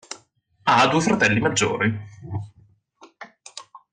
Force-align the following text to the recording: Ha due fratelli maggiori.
Ha 0.63 0.87
due 0.87 0.99
fratelli 0.99 1.39
maggiori. 1.39 1.95